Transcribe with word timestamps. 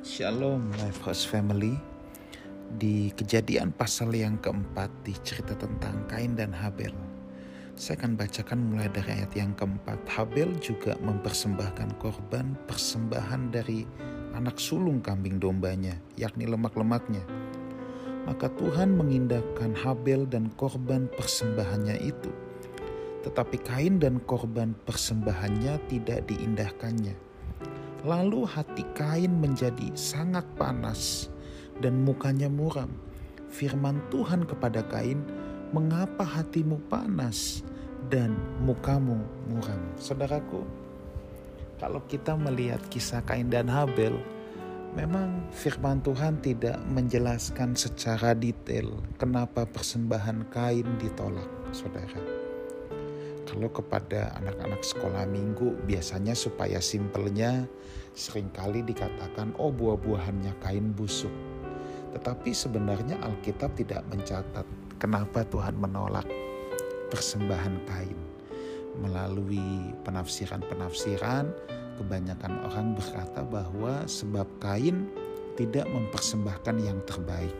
Shalom 0.00 0.72
Lifehouse 0.80 1.28
Family. 1.28 1.76
Di 2.80 3.12
kejadian 3.12 3.68
pasal 3.68 4.16
yang 4.16 4.40
keempat 4.40 4.88
di 5.04 5.12
cerita 5.20 5.52
tentang 5.52 6.08
Kain 6.08 6.32
dan 6.32 6.56
Habel. 6.56 6.96
Saya 7.76 8.00
akan 8.00 8.16
bacakan 8.16 8.64
mulai 8.64 8.88
dari 8.88 9.20
ayat 9.20 9.28
yang 9.36 9.52
keempat. 9.52 10.00
Habel 10.08 10.56
juga 10.56 10.96
mempersembahkan 11.04 12.00
korban 12.00 12.56
persembahan 12.64 13.52
dari 13.52 13.84
anak 14.32 14.56
sulung 14.56 15.04
kambing 15.04 15.36
dombanya 15.36 15.92
Yakni 16.16 16.48
lemak-lemaknya. 16.48 17.20
Maka 18.24 18.48
Tuhan 18.56 18.96
mengindahkan 18.96 19.76
Habel 19.84 20.24
dan 20.24 20.48
korban 20.56 21.12
persembahannya 21.12 22.00
itu. 22.00 22.32
Tetapi 23.28 23.68
Kain 23.68 24.00
dan 24.00 24.16
korban 24.24 24.72
persembahannya 24.88 25.76
tidak 25.92 26.24
diindahkannya 26.24 27.28
Lalu 28.00 28.48
hati 28.48 28.84
Kain 28.96 29.28
menjadi 29.44 29.92
sangat 29.92 30.48
panas 30.56 31.28
dan 31.84 32.00
mukanya 32.00 32.48
muram. 32.48 32.88
Firman 33.52 34.00
Tuhan 34.08 34.48
kepada 34.48 34.80
Kain, 34.88 35.20
"Mengapa 35.76 36.24
hatimu 36.24 36.80
panas 36.88 37.60
dan 38.08 38.32
mukamu 38.64 39.20
muram?" 39.52 39.82
Saudaraku, 40.00 40.64
kalau 41.76 42.00
kita 42.08 42.36
melihat 42.40 42.80
kisah 42.88 43.20
Kain 43.20 43.52
dan 43.52 43.68
Habel, 43.68 44.16
memang 44.96 45.44
firman 45.52 46.00
Tuhan 46.00 46.40
tidak 46.40 46.80
menjelaskan 46.88 47.76
secara 47.76 48.32
detail 48.32 48.96
kenapa 49.20 49.68
persembahan 49.68 50.48
Kain 50.48 50.88
ditolak, 50.96 51.48
Saudara. 51.76 52.49
Kalau 53.50 53.66
kepada 53.66 54.30
anak-anak 54.38 54.78
sekolah 54.86 55.26
minggu 55.26 55.82
biasanya 55.82 56.38
supaya 56.38 56.78
simpelnya 56.78 57.66
sering 58.14 58.46
kali 58.54 58.86
dikatakan 58.86 59.58
oh 59.58 59.74
buah-buahannya 59.74 60.54
kain 60.62 60.94
busuk. 60.94 61.34
Tetapi 62.14 62.54
sebenarnya 62.54 63.18
Alkitab 63.18 63.74
tidak 63.74 64.06
mencatat 64.06 64.62
kenapa 65.02 65.42
Tuhan 65.50 65.74
menolak 65.82 66.30
persembahan 67.10 67.74
kain. 67.90 68.18
Melalui 69.02 69.90
penafsiran-penafsiran 70.06 71.50
kebanyakan 71.98 72.54
orang 72.70 72.94
berkata 72.94 73.42
bahwa 73.42 74.06
sebab 74.06 74.46
kain 74.62 75.10
tidak 75.58 75.90
mempersembahkan 75.90 76.76
yang 76.78 77.02
terbaik. 77.02 77.54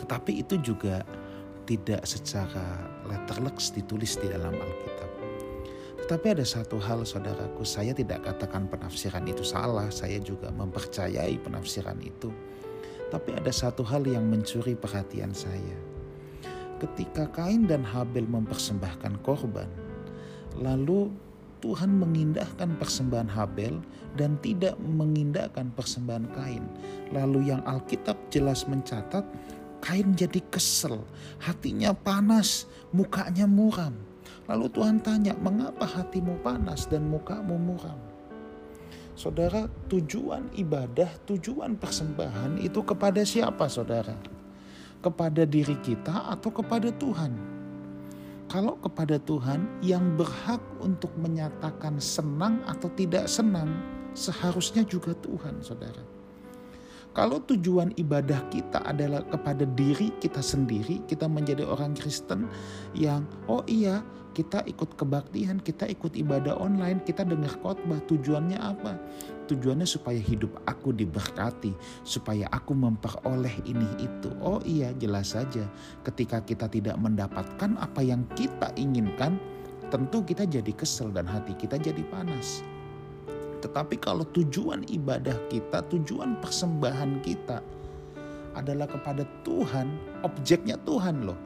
Tetapi 0.00 0.40
itu 0.40 0.56
juga 0.64 1.04
tidak 1.68 2.08
secara 2.08 2.88
letterleks 3.04 3.68
ditulis 3.76 4.16
di 4.16 4.32
dalam 4.32 4.56
Alkitab. 4.56 5.10
Tetapi 6.08 6.40
ada 6.40 6.46
satu 6.48 6.80
hal 6.80 7.04
saudaraku, 7.04 7.68
saya 7.68 7.92
tidak 7.92 8.24
katakan 8.24 8.64
penafsiran 8.72 9.28
itu 9.28 9.44
salah, 9.44 9.92
saya 9.92 10.16
juga 10.16 10.48
mempercayai 10.48 11.36
penafsiran 11.44 12.00
itu. 12.00 12.32
Tapi 13.12 13.36
ada 13.36 13.52
satu 13.52 13.84
hal 13.84 14.08
yang 14.08 14.24
mencuri 14.24 14.72
perhatian 14.72 15.36
saya. 15.36 15.76
Ketika 16.80 17.28
Kain 17.28 17.68
dan 17.68 17.84
Habel 17.84 18.24
mempersembahkan 18.24 19.20
korban, 19.20 19.68
lalu 20.56 21.12
Tuhan 21.58 21.90
mengindahkan 21.98 22.78
persembahan 22.78 23.28
Habel 23.28 23.82
dan 24.14 24.38
tidak 24.40 24.78
mengindahkan 24.80 25.74
persembahan 25.74 26.30
Kain. 26.32 26.64
Lalu 27.10 27.50
yang 27.50 27.60
Alkitab 27.66 28.16
jelas 28.30 28.64
mencatat 28.70 29.26
Kain 29.78 30.14
jadi 30.14 30.42
kesel, 30.50 31.02
hatinya 31.38 31.94
panas, 31.94 32.66
mukanya 32.90 33.46
muram. 33.46 33.94
Lalu 34.48 34.66
Tuhan 34.72 34.98
tanya, 35.04 35.36
mengapa 35.38 35.84
hatimu 35.84 36.40
panas 36.40 36.88
dan 36.88 37.06
mukamu 37.06 37.54
muram? 37.60 38.00
Saudara, 39.18 39.66
tujuan 39.90 40.46
ibadah, 40.54 41.10
tujuan 41.26 41.74
persembahan 41.74 42.62
itu 42.62 42.80
kepada 42.86 43.26
siapa 43.26 43.66
saudara? 43.66 44.14
Kepada 45.02 45.42
diri 45.42 45.74
kita 45.82 46.32
atau 46.32 46.50
kepada 46.54 46.90
Tuhan? 46.94 47.58
Kalau 48.48 48.80
kepada 48.80 49.20
Tuhan 49.20 49.84
yang 49.84 50.16
berhak 50.16 50.62
untuk 50.80 51.12
menyatakan 51.20 52.00
senang 52.00 52.64
atau 52.64 52.88
tidak 52.96 53.28
senang, 53.28 53.68
seharusnya 54.16 54.82
juga 54.88 55.12
Tuhan 55.20 55.60
saudara. 55.60 56.00
Kalau 57.16 57.42
tujuan 57.42 57.90
ibadah 57.98 58.46
kita 58.52 58.84
adalah 58.86 59.24
kepada 59.26 59.66
diri 59.66 60.14
kita 60.22 60.38
sendiri, 60.38 61.02
kita 61.08 61.26
menjadi 61.26 61.66
orang 61.66 61.96
Kristen 61.98 62.46
yang 62.94 63.26
oh 63.50 63.64
iya, 63.66 64.04
kita 64.38 64.62
ikut 64.70 64.94
kebaktian, 64.94 65.58
kita 65.58 65.90
ikut 65.90 66.14
ibadah 66.14 66.54
online, 66.62 67.02
kita 67.02 67.26
dengar 67.26 67.50
khotbah, 67.58 67.98
tujuannya 68.06 68.54
apa? 68.54 68.94
Tujuannya 69.50 69.82
supaya 69.82 70.20
hidup 70.22 70.62
aku 70.62 70.94
diberkati, 70.94 71.74
supaya 72.06 72.46
aku 72.54 72.70
memperoleh 72.70 73.66
ini 73.66 73.88
itu. 73.98 74.30
Oh 74.38 74.62
iya, 74.62 74.94
jelas 74.94 75.34
saja. 75.34 75.66
Ketika 76.06 76.38
kita 76.46 76.70
tidak 76.70 76.94
mendapatkan 77.02 77.74
apa 77.82 77.98
yang 77.98 78.22
kita 78.38 78.70
inginkan, 78.78 79.42
tentu 79.90 80.22
kita 80.22 80.46
jadi 80.46 80.70
kesel 80.70 81.10
dan 81.10 81.26
hati 81.26 81.58
kita 81.58 81.74
jadi 81.74 82.06
panas. 82.06 82.62
Tetapi 83.58 83.98
kalau 83.98 84.22
tujuan 84.30 84.86
ibadah 84.86 85.34
kita, 85.50 85.82
tujuan 85.90 86.38
persembahan 86.38 87.22
kita 87.26 87.58
adalah 88.54 88.90
kepada 88.90 89.22
Tuhan, 89.46 89.86
objeknya 90.26 90.78
Tuhan 90.82 91.26
loh, 91.26 91.38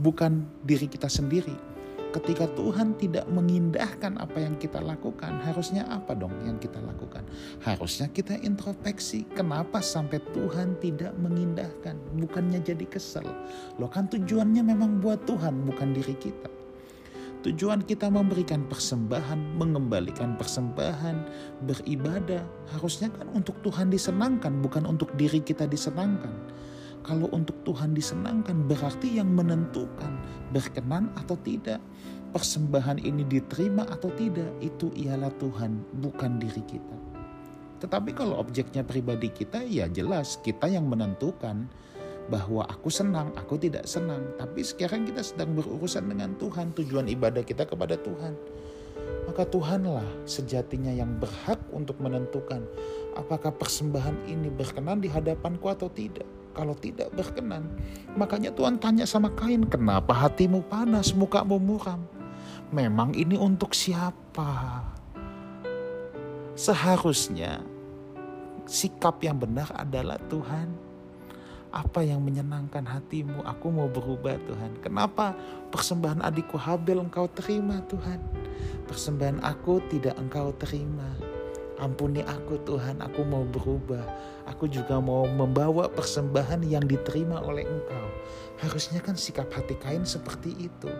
bukan 0.00 0.44
diri 0.64 0.88
kita 0.88 1.08
sendiri. 1.08 1.72
Ketika 2.10 2.50
Tuhan 2.58 2.98
tidak 2.98 3.22
mengindahkan 3.30 4.18
apa 4.18 4.42
yang 4.42 4.58
kita 4.58 4.82
lakukan, 4.82 5.38
harusnya 5.46 5.86
apa 5.86 6.10
dong 6.18 6.34
yang 6.42 6.58
kita 6.58 6.82
lakukan? 6.82 7.22
Harusnya 7.62 8.10
kita 8.10 8.34
introspeksi, 8.42 9.30
kenapa 9.30 9.78
sampai 9.78 10.18
Tuhan 10.34 10.74
tidak 10.82 11.14
mengindahkan? 11.22 11.94
Bukannya 12.18 12.66
jadi 12.66 12.82
kesel. 12.90 13.30
Loh 13.78 13.86
kan 13.86 14.10
tujuannya 14.10 14.58
memang 14.58 14.98
buat 14.98 15.22
Tuhan, 15.22 15.62
bukan 15.62 15.94
diri 15.94 16.18
kita. 16.18 16.59
Tujuan 17.40 17.80
kita 17.88 18.12
memberikan 18.12 18.68
persembahan, 18.68 19.56
mengembalikan 19.56 20.36
persembahan, 20.36 21.16
beribadah, 21.64 22.44
harusnya 22.76 23.08
kan 23.08 23.32
untuk 23.32 23.56
Tuhan 23.64 23.88
disenangkan, 23.88 24.60
bukan 24.60 24.84
untuk 24.84 25.08
diri 25.16 25.40
kita 25.40 25.64
disenangkan. 25.64 26.36
Kalau 27.00 27.32
untuk 27.32 27.56
Tuhan 27.64 27.96
disenangkan, 27.96 28.68
berarti 28.68 29.16
yang 29.16 29.32
menentukan 29.32 30.20
berkenan 30.52 31.08
atau 31.16 31.32
tidak, 31.40 31.80
persembahan 32.36 33.00
ini 33.00 33.24
diterima 33.24 33.88
atau 33.88 34.12
tidak, 34.20 34.52
itu 34.60 34.92
ialah 34.92 35.32
Tuhan, 35.40 35.80
bukan 36.04 36.36
diri 36.36 36.60
kita. 36.68 36.96
Tetapi 37.80 38.12
kalau 38.12 38.36
objeknya 38.36 38.84
pribadi 38.84 39.32
kita, 39.32 39.64
ya 39.64 39.88
jelas 39.88 40.36
kita 40.44 40.68
yang 40.68 40.84
menentukan 40.92 41.72
bahwa 42.30 42.62
aku 42.70 42.86
senang, 42.86 43.34
aku 43.34 43.58
tidak 43.58 43.90
senang. 43.90 44.22
Tapi 44.38 44.62
sekarang 44.62 45.02
kita 45.02 45.20
sedang 45.20 45.52
berurusan 45.58 46.06
dengan 46.06 46.38
Tuhan, 46.38 46.70
tujuan 46.78 47.10
ibadah 47.10 47.42
kita 47.42 47.66
kepada 47.66 47.98
Tuhan. 47.98 48.38
Maka 49.26 49.42
Tuhanlah 49.46 50.06
sejatinya 50.24 50.94
yang 50.94 51.18
berhak 51.18 51.58
untuk 51.74 51.98
menentukan 51.98 52.62
apakah 53.18 53.50
persembahan 53.50 54.30
ini 54.30 54.48
berkenan 54.48 55.02
di 55.02 55.10
hadapanku 55.10 55.66
atau 55.66 55.90
tidak. 55.90 56.26
Kalau 56.50 56.74
tidak 56.74 57.14
berkenan, 57.14 57.62
makanya 58.18 58.50
Tuhan 58.50 58.82
tanya 58.82 59.06
sama 59.06 59.30
Kain, 59.38 59.62
kenapa 59.70 60.10
hatimu 60.10 60.66
panas, 60.66 61.14
mukamu 61.14 61.62
muram? 61.62 62.02
Memang 62.74 63.14
ini 63.14 63.38
untuk 63.38 63.70
siapa? 63.70 64.82
Seharusnya 66.58 67.62
sikap 68.66 69.22
yang 69.22 69.38
benar 69.38 69.70
adalah 69.78 70.18
Tuhan 70.26 70.89
apa 71.70 72.02
yang 72.02 72.22
menyenangkan 72.22 72.82
hatimu? 72.82 73.46
Aku 73.46 73.70
mau 73.70 73.86
berubah 73.86 74.38
Tuhan. 74.46 74.82
Kenapa 74.82 75.34
persembahan 75.70 76.22
adikku 76.22 76.58
Habel 76.58 76.98
engkau 77.02 77.30
terima 77.30 77.78
Tuhan? 77.86 78.18
Persembahan 78.90 79.42
aku 79.42 79.78
tidak 79.90 80.18
engkau 80.18 80.50
terima. 80.58 81.06
Ampuni 81.80 82.20
aku 82.26 82.60
Tuhan, 82.66 83.00
aku 83.00 83.24
mau 83.24 83.46
berubah. 83.46 84.04
Aku 84.50 84.68
juga 84.68 85.00
mau 85.00 85.24
membawa 85.24 85.88
persembahan 85.88 86.66
yang 86.66 86.84
diterima 86.84 87.40
oleh 87.40 87.64
engkau. 87.64 88.06
Harusnya 88.60 89.00
kan 89.00 89.16
sikap 89.16 89.48
hati 89.48 89.78
kain 89.80 90.04
seperti 90.04 90.52
itu. 90.68 90.92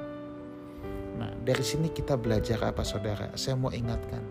Nah 1.20 1.34
dari 1.44 1.60
sini 1.60 1.92
kita 1.92 2.16
belajar 2.16 2.62
apa 2.64 2.80
saudara? 2.80 3.28
Saya 3.36 3.60
mau 3.60 3.68
ingatkan. 3.68 4.24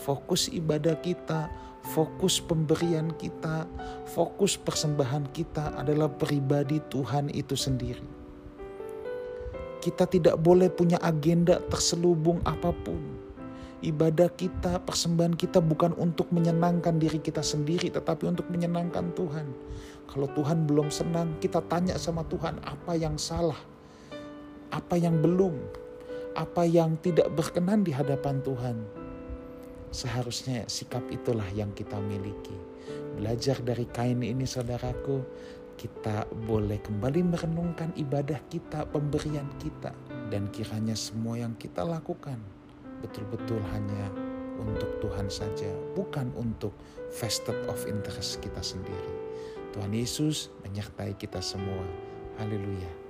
Fokus 0.00 0.48
ibadah 0.48 0.96
kita 1.04 1.52
fokus 1.84 2.38
pemberian 2.38 3.12
kita, 3.16 3.64
fokus 4.12 4.60
persembahan 4.60 5.32
kita 5.32 5.76
adalah 5.80 6.12
pribadi 6.12 6.78
Tuhan 6.92 7.32
itu 7.32 7.56
sendiri. 7.56 8.04
Kita 9.80 10.04
tidak 10.04 10.36
boleh 10.36 10.68
punya 10.68 11.00
agenda 11.00 11.56
terselubung 11.72 12.44
apa 12.44 12.68
pun. 12.84 13.00
Ibadah 13.80 14.28
kita, 14.36 14.76
persembahan 14.84 15.40
kita 15.40 15.64
bukan 15.64 15.96
untuk 15.96 16.28
menyenangkan 16.36 17.00
diri 17.00 17.16
kita 17.16 17.40
sendiri, 17.40 17.88
tetapi 17.88 18.28
untuk 18.28 18.44
menyenangkan 18.52 19.08
Tuhan. 19.16 19.48
Kalau 20.04 20.28
Tuhan 20.36 20.68
belum 20.68 20.92
senang, 20.92 21.32
kita 21.40 21.64
tanya 21.64 21.96
sama 21.96 22.20
Tuhan 22.28 22.60
apa 22.60 22.92
yang 22.92 23.16
salah, 23.16 23.56
apa 24.68 25.00
yang 25.00 25.24
belum, 25.24 25.56
apa 26.36 26.68
yang 26.68 27.00
tidak 27.00 27.32
berkenan 27.32 27.80
di 27.80 27.96
hadapan 27.96 28.44
Tuhan 28.44 28.99
Seharusnya 29.90 30.66
sikap 30.70 31.02
itulah 31.10 31.46
yang 31.54 31.74
kita 31.74 31.98
miliki. 31.98 32.54
belajar 33.20 33.60
dari 33.60 33.84
kain 33.90 34.22
ini 34.24 34.48
saudaraku, 34.48 35.20
kita 35.76 36.24
boleh 36.46 36.80
kembali 36.80 37.20
merenungkan 37.26 37.92
ibadah 37.98 38.38
kita, 38.48 38.86
pemberian 38.88 39.50
kita. 39.60 39.92
Dan 40.30 40.48
kiranya 40.54 40.94
semua 40.94 41.36
yang 41.42 41.58
kita 41.58 41.82
lakukan 41.82 42.38
betul-betul 43.00 43.58
hanya 43.72 44.12
untuk 44.60 45.00
Tuhan 45.00 45.32
saja, 45.32 45.72
bukan 45.96 46.28
untuk 46.36 46.76
vested 47.16 47.56
of 47.66 47.80
interest 47.88 48.44
kita 48.44 48.60
sendiri. 48.60 49.12
Tuhan 49.72 49.96
Yesus 49.96 50.52
menyertai 50.62 51.16
kita 51.16 51.40
semua. 51.40 51.82
Haleluya. 52.36 53.09